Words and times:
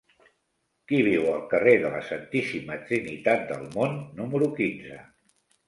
Qui 0.91 1.01
viu 1.07 1.27
al 1.33 1.43
carrer 1.51 1.75
de 1.83 1.91
la 1.97 1.99
Santíssima 2.09 2.79
Trinitat 2.89 3.47
del 3.55 3.71
Mont 3.79 4.03
número 4.23 4.51
quinze? 4.61 5.01